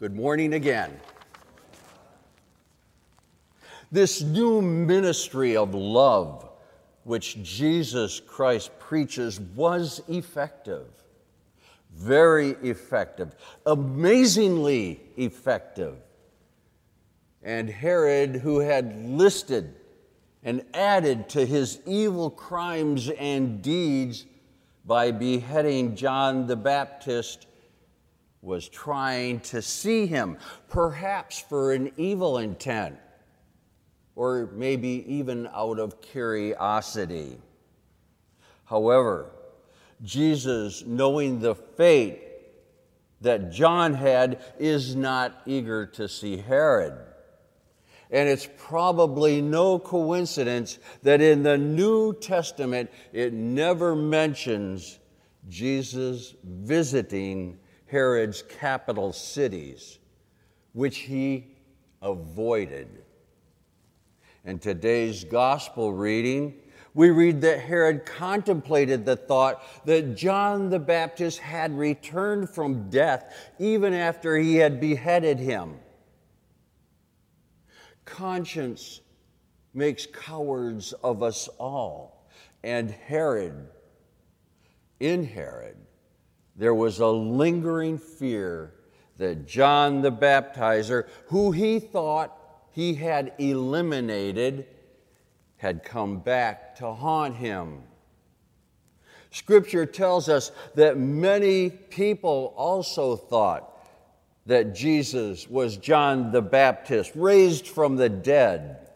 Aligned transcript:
Good 0.00 0.16
morning 0.16 0.54
again. 0.54 0.98
This 3.92 4.22
new 4.22 4.62
ministry 4.62 5.58
of 5.58 5.74
love, 5.74 6.48
which 7.04 7.42
Jesus 7.42 8.18
Christ 8.18 8.70
preaches, 8.78 9.38
was 9.38 10.00
effective. 10.08 10.86
Very 11.94 12.52
effective. 12.62 13.34
Amazingly 13.66 15.02
effective. 15.18 15.96
And 17.42 17.68
Herod, 17.68 18.36
who 18.36 18.60
had 18.60 19.04
listed 19.04 19.74
and 20.42 20.64
added 20.72 21.28
to 21.28 21.44
his 21.44 21.78
evil 21.84 22.30
crimes 22.30 23.10
and 23.10 23.60
deeds 23.60 24.24
by 24.86 25.10
beheading 25.10 25.94
John 25.94 26.46
the 26.46 26.56
Baptist, 26.56 27.48
was 28.42 28.68
trying 28.68 29.40
to 29.40 29.60
see 29.60 30.06
him, 30.06 30.38
perhaps 30.68 31.40
for 31.40 31.72
an 31.72 31.92
evil 31.96 32.38
intent 32.38 32.96
or 34.16 34.50
maybe 34.54 35.04
even 35.06 35.48
out 35.54 35.78
of 35.78 36.00
curiosity. 36.00 37.38
However, 38.64 39.30
Jesus, 40.02 40.84
knowing 40.86 41.40
the 41.40 41.54
fate 41.54 42.20
that 43.20 43.52
John 43.52 43.94
had, 43.94 44.42
is 44.58 44.96
not 44.96 45.42
eager 45.46 45.86
to 45.86 46.08
see 46.08 46.38
Herod. 46.38 46.98
And 48.10 48.28
it's 48.28 48.48
probably 48.58 49.40
no 49.40 49.78
coincidence 49.78 50.78
that 51.02 51.20
in 51.20 51.42
the 51.42 51.58
New 51.58 52.12
Testament 52.14 52.90
it 53.12 53.32
never 53.32 53.94
mentions 53.94 54.98
Jesus 55.48 56.34
visiting 56.42 57.59
Herod's 57.90 58.42
capital 58.42 59.12
cities, 59.12 59.98
which 60.72 60.98
he 60.98 61.56
avoided. 62.00 62.88
In 64.44 64.58
today's 64.58 65.24
gospel 65.24 65.92
reading, 65.92 66.54
we 66.94 67.10
read 67.10 67.40
that 67.42 67.60
Herod 67.60 68.04
contemplated 68.06 69.04
the 69.04 69.16
thought 69.16 69.62
that 69.84 70.16
John 70.16 70.70
the 70.70 70.78
Baptist 70.78 71.38
had 71.38 71.76
returned 71.76 72.50
from 72.50 72.90
death 72.90 73.34
even 73.58 73.94
after 73.94 74.36
he 74.36 74.56
had 74.56 74.80
beheaded 74.80 75.38
him. 75.38 75.78
Conscience 78.04 79.00
makes 79.72 80.06
cowards 80.06 80.92
of 80.92 81.22
us 81.22 81.48
all, 81.58 82.28
and 82.64 82.90
Herod, 82.90 83.68
in 84.98 85.24
Herod, 85.24 85.76
there 86.56 86.74
was 86.74 86.98
a 86.98 87.06
lingering 87.06 87.98
fear 87.98 88.74
that 89.18 89.46
John 89.46 90.02
the 90.02 90.12
Baptizer, 90.12 91.06
who 91.26 91.52
he 91.52 91.78
thought 91.78 92.36
he 92.72 92.94
had 92.94 93.32
eliminated 93.38 94.66
had 95.56 95.84
come 95.84 96.20
back 96.20 96.76
to 96.76 96.92
haunt 96.92 97.36
him. 97.36 97.82
Scripture 99.30 99.86
tells 99.86 100.28
us 100.28 100.50
that 100.74 100.98
many 100.98 101.70
people 101.70 102.54
also 102.56 103.16
thought 103.16 103.66
that 104.46 104.74
Jesus 104.74 105.48
was 105.48 105.76
John 105.76 106.32
the 106.32 106.42
Baptist, 106.42 107.12
raised 107.14 107.68
from 107.68 107.96
the 107.96 108.08
dead. 108.08 108.88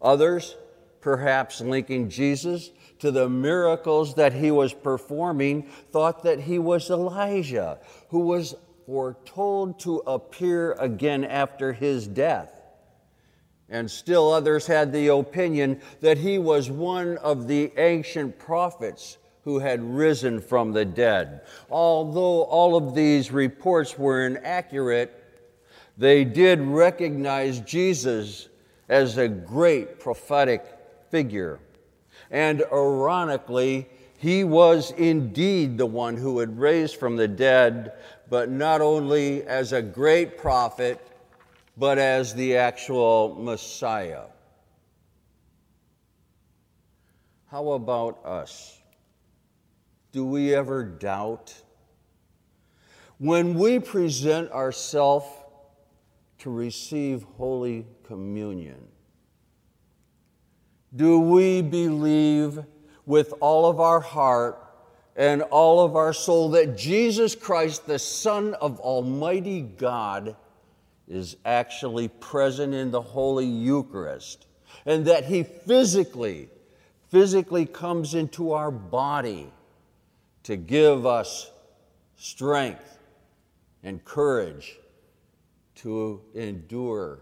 Others, 0.00 0.54
perhaps 1.02 1.60
linking 1.60 2.08
Jesus 2.08 2.70
to 3.00 3.10
the 3.10 3.28
miracles 3.28 4.14
that 4.14 4.32
he 4.32 4.50
was 4.50 4.72
performing, 4.72 5.64
thought 5.90 6.22
that 6.22 6.40
he 6.40 6.58
was 6.58 6.88
Elijah, 6.88 7.78
who 8.08 8.20
was 8.20 8.54
foretold 8.86 9.78
to 9.80 9.98
appear 10.06 10.72
again 10.72 11.24
after 11.24 11.74
his 11.74 12.06
death 12.06 12.62
and 13.72 13.90
still 13.90 14.30
others 14.30 14.66
had 14.66 14.92
the 14.92 15.08
opinion 15.08 15.80
that 16.00 16.18
he 16.18 16.38
was 16.38 16.70
one 16.70 17.16
of 17.18 17.48
the 17.48 17.72
ancient 17.78 18.38
prophets 18.38 19.16
who 19.44 19.58
had 19.58 19.82
risen 19.82 20.40
from 20.40 20.72
the 20.72 20.84
dead. 20.84 21.40
Although 21.70 22.42
all 22.42 22.76
of 22.76 22.94
these 22.94 23.32
reports 23.32 23.98
were 23.98 24.26
inaccurate, 24.26 25.18
they 25.96 26.22
did 26.22 26.60
recognize 26.60 27.60
Jesus 27.60 28.48
as 28.90 29.16
a 29.16 29.26
great 29.26 29.98
prophetic 29.98 30.64
figure. 31.12 31.60
And 32.30 32.64
ironically, 32.72 33.86
he 34.16 34.42
was 34.44 34.92
indeed 34.92 35.76
the 35.76 35.86
one 35.86 36.16
who 36.16 36.38
had 36.38 36.58
raised 36.58 36.96
from 36.96 37.16
the 37.16 37.28
dead, 37.28 37.92
but 38.30 38.50
not 38.50 38.80
only 38.80 39.44
as 39.44 39.72
a 39.72 39.82
great 39.82 40.38
prophet, 40.38 40.98
but 41.76 41.98
as 41.98 42.34
the 42.34 42.56
actual 42.56 43.36
Messiah. 43.38 44.24
How 47.48 47.72
about 47.72 48.24
us? 48.24 48.80
Do 50.12 50.24
we 50.24 50.54
ever 50.54 50.82
doubt? 50.82 51.54
When 53.18 53.54
we 53.54 53.78
present 53.78 54.50
ourselves 54.50 55.26
to 56.38 56.50
receive 56.50 57.24
Holy 57.36 57.86
Communion, 58.04 58.88
do 60.94 61.18
we 61.18 61.62
believe 61.62 62.58
with 63.06 63.32
all 63.40 63.68
of 63.68 63.80
our 63.80 64.00
heart 64.00 64.58
and 65.16 65.42
all 65.42 65.80
of 65.80 65.96
our 65.96 66.12
soul 66.12 66.50
that 66.50 66.76
Jesus 66.76 67.34
Christ, 67.34 67.86
the 67.86 67.98
Son 67.98 68.54
of 68.54 68.80
Almighty 68.80 69.60
God, 69.60 70.36
is 71.08 71.36
actually 71.44 72.08
present 72.08 72.72
in 72.74 72.90
the 72.90 73.00
Holy 73.00 73.46
Eucharist 73.46 74.46
and 74.86 75.04
that 75.06 75.24
He 75.24 75.42
physically, 75.42 76.48
physically 77.10 77.66
comes 77.66 78.14
into 78.14 78.52
our 78.52 78.70
body 78.70 79.52
to 80.44 80.56
give 80.56 81.04
us 81.06 81.50
strength 82.16 82.98
and 83.82 84.04
courage 84.04 84.78
to 85.76 86.20
endure 86.34 87.20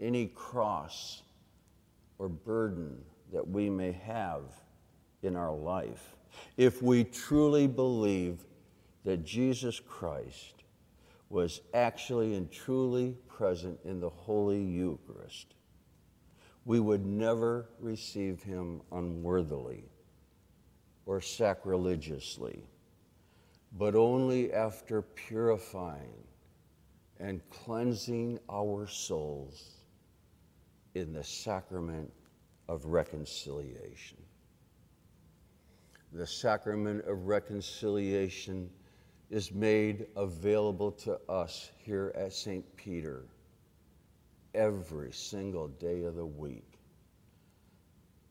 any 0.00 0.26
cross 0.26 1.22
or 2.18 2.28
burden 2.28 2.96
that 3.32 3.46
we 3.46 3.68
may 3.68 3.92
have 3.92 4.42
in 5.22 5.36
our 5.36 5.54
life. 5.54 6.16
If 6.56 6.82
we 6.82 7.04
truly 7.04 7.66
believe 7.66 8.44
that 9.04 9.24
Jesus 9.24 9.80
Christ 9.80 10.64
was 11.28 11.60
actually 11.74 12.34
and 12.34 12.50
truly 12.50 13.16
present 13.28 13.78
in 13.84 14.00
the 14.00 14.10
Holy 14.10 14.62
Eucharist, 14.62 15.54
we 16.64 16.80
would 16.80 17.06
never 17.06 17.68
receive 17.80 18.42
him 18.42 18.80
unworthily 18.92 19.84
or 21.04 21.20
sacrilegiously, 21.20 22.60
but 23.78 23.94
only 23.94 24.52
after 24.52 25.02
purifying 25.02 26.24
and 27.20 27.40
cleansing 27.50 28.38
our 28.50 28.86
souls 28.86 29.75
in 30.96 31.12
the 31.12 31.22
sacrament 31.22 32.10
of 32.68 32.86
reconciliation. 32.86 34.16
The 36.12 36.26
sacrament 36.26 37.04
of 37.04 37.26
reconciliation 37.26 38.70
is 39.28 39.52
made 39.52 40.06
available 40.16 40.90
to 40.92 41.20
us 41.28 41.70
here 41.84 42.14
at 42.16 42.32
St. 42.32 42.64
Peter 42.76 43.26
every 44.54 45.12
single 45.12 45.68
day 45.68 46.04
of 46.04 46.14
the 46.14 46.24
week. 46.24 46.78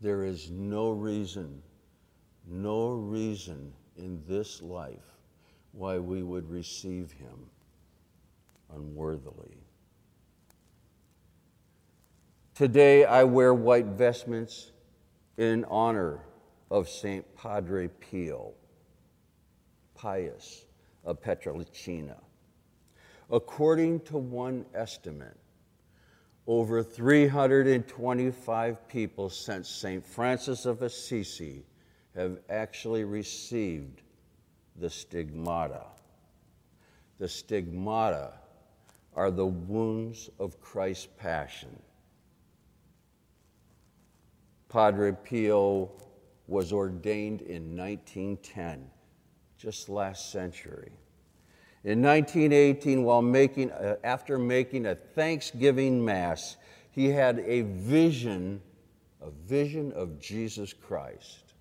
There 0.00 0.24
is 0.24 0.50
no 0.50 0.90
reason, 0.90 1.62
no 2.46 2.88
reason 2.88 3.70
in 3.98 4.22
this 4.26 4.62
life 4.62 5.18
why 5.72 5.98
we 5.98 6.22
would 6.22 6.48
receive 6.48 7.12
him 7.12 7.50
unworthily. 8.74 9.58
Today 12.56 13.04
I 13.04 13.22
wear 13.22 13.52
white 13.52 13.84
vestments 13.84 14.72
in 15.36 15.66
honor 15.66 16.20
of 16.70 16.88
St. 16.88 17.22
Padre 17.36 17.88
Pio, 17.88 18.54
pious, 19.94 20.64
of 21.04 21.20
Pietrelcina. 21.20 22.16
According 23.30 24.00
to 24.04 24.16
one 24.16 24.64
estimate, 24.74 25.36
over 26.46 26.82
325 26.82 28.88
people 28.88 29.28
since 29.28 29.68
St. 29.68 30.02
Francis 30.02 30.64
of 30.64 30.80
Assisi 30.80 31.62
have 32.14 32.38
actually 32.48 33.04
received 33.04 34.00
the 34.76 34.88
stigmata. 34.88 35.84
The 37.18 37.28
stigmata 37.28 38.32
are 39.14 39.30
the 39.30 39.44
wounds 39.44 40.30
of 40.38 40.58
Christ's 40.62 41.08
passion. 41.18 41.82
Padre 44.68 45.12
Pio 45.12 45.90
was 46.46 46.72
ordained 46.72 47.42
in 47.42 47.76
1910 47.76 48.90
just 49.58 49.88
last 49.88 50.30
century. 50.30 50.92
In 51.84 52.02
1918, 52.02 53.04
while 53.04 53.22
making, 53.22 53.70
uh, 53.70 53.96
after 54.04 54.38
making 54.38 54.86
a 54.86 54.94
Thanksgiving 54.94 56.04
Mass, 56.04 56.56
he 56.90 57.08
had 57.08 57.38
a 57.40 57.62
vision, 57.62 58.60
a 59.20 59.30
vision 59.30 59.92
of 59.92 60.18
Jesus 60.18 60.72
Christ. 60.72 61.54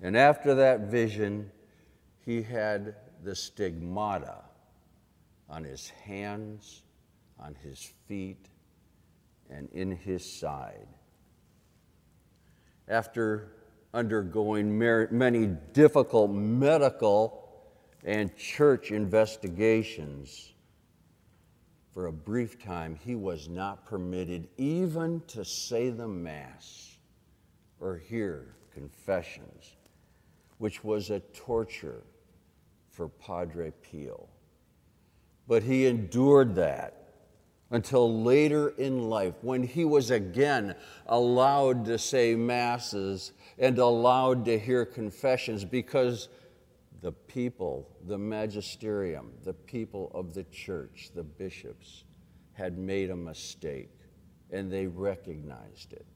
And 0.00 0.16
after 0.16 0.54
that 0.54 0.82
vision, 0.82 1.50
he 2.24 2.42
had 2.42 2.96
the 3.22 3.34
stigmata 3.34 4.42
on 5.48 5.64
his 5.64 5.88
hands, 5.90 6.82
on 7.38 7.54
his 7.62 7.92
feet, 8.08 8.48
and 9.50 9.68
in 9.72 9.92
his 9.92 10.24
side. 10.24 10.88
After 12.88 13.52
undergoing 13.92 14.78
many 14.78 15.46
difficult 15.72 16.30
medical 16.30 17.48
and 18.04 18.36
church 18.36 18.92
investigations, 18.92 20.52
for 21.92 22.06
a 22.06 22.12
brief 22.12 22.62
time, 22.62 22.94
he 22.94 23.14
was 23.14 23.48
not 23.48 23.86
permitted 23.86 24.48
even 24.58 25.22
to 25.28 25.44
say 25.44 25.88
the 25.88 26.06
Mass 26.06 26.98
or 27.80 27.96
hear 27.96 28.54
confessions, 28.72 29.76
which 30.58 30.84
was 30.84 31.08
a 31.08 31.20
torture 31.20 32.02
for 32.90 33.08
Padre 33.08 33.72
Pio. 33.82 34.28
But 35.48 35.62
he 35.62 35.86
endured 35.86 36.54
that 36.56 37.05
until 37.70 38.22
later 38.22 38.68
in 38.70 39.08
life 39.08 39.34
when 39.42 39.62
he 39.62 39.84
was 39.84 40.10
again 40.10 40.74
allowed 41.06 41.84
to 41.84 41.98
say 41.98 42.34
masses 42.34 43.32
and 43.58 43.78
allowed 43.78 44.44
to 44.44 44.58
hear 44.58 44.84
confessions 44.84 45.64
because 45.64 46.28
the 47.02 47.12
people, 47.12 47.88
the 48.06 48.18
magisterium, 48.18 49.32
the 49.44 49.52
people 49.52 50.10
of 50.14 50.32
the 50.32 50.44
church, 50.44 51.10
the 51.14 51.22
bishops, 51.22 52.04
had 52.52 52.78
made 52.78 53.10
a 53.10 53.16
mistake 53.16 53.90
and 54.50 54.72
they 54.72 54.86
recognized 54.86 55.92
it. 55.92 56.06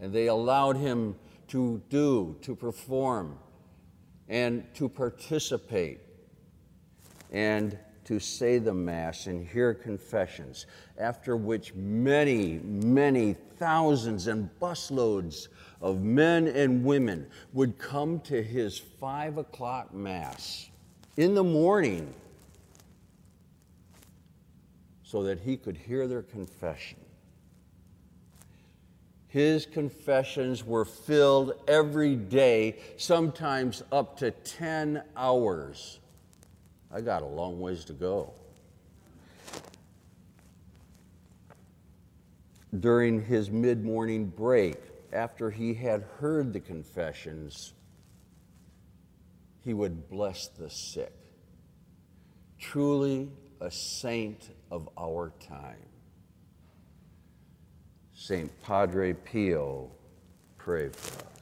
And 0.00 0.12
they 0.12 0.28
allowed 0.28 0.76
him 0.76 1.16
to 1.48 1.82
do, 1.88 2.36
to 2.42 2.54
perform, 2.54 3.38
and 4.28 4.64
to 4.74 4.88
participate. 4.88 6.00
And 7.32 7.78
to 8.10 8.18
say 8.18 8.58
the 8.58 8.74
Mass 8.74 9.28
and 9.28 9.46
hear 9.46 9.72
confessions, 9.72 10.66
after 10.98 11.36
which 11.36 11.72
many, 11.76 12.58
many 12.64 13.34
thousands 13.56 14.26
and 14.26 14.50
busloads 14.60 15.46
of 15.80 16.02
men 16.02 16.48
and 16.48 16.84
women 16.84 17.24
would 17.52 17.78
come 17.78 18.18
to 18.18 18.42
his 18.42 18.76
five 18.76 19.38
o'clock 19.38 19.94
Mass 19.94 20.70
in 21.18 21.34
the 21.34 21.44
morning 21.44 22.12
so 25.04 25.22
that 25.22 25.38
he 25.38 25.56
could 25.56 25.76
hear 25.76 26.08
their 26.08 26.22
confession. 26.22 26.98
His 29.28 29.66
confessions 29.66 30.66
were 30.66 30.84
filled 30.84 31.52
every 31.68 32.16
day, 32.16 32.80
sometimes 32.96 33.84
up 33.92 34.16
to 34.16 34.32
10 34.32 35.00
hours. 35.16 36.00
I 36.92 37.00
got 37.00 37.22
a 37.22 37.26
long 37.26 37.60
ways 37.60 37.84
to 37.86 37.92
go. 37.92 38.32
During 42.78 43.24
his 43.24 43.50
mid 43.50 43.84
morning 43.84 44.26
break, 44.26 44.76
after 45.12 45.50
he 45.50 45.74
had 45.74 46.04
heard 46.18 46.52
the 46.52 46.60
confessions, 46.60 47.72
he 49.64 49.74
would 49.74 50.08
bless 50.08 50.48
the 50.48 50.70
sick. 50.70 51.12
Truly 52.58 53.28
a 53.60 53.70
saint 53.70 54.50
of 54.70 54.88
our 54.98 55.32
time. 55.46 55.86
Saint 58.14 58.50
Padre 58.62 59.12
Pio, 59.12 59.90
pray 60.58 60.88
for 60.88 61.24
us. 61.24 61.39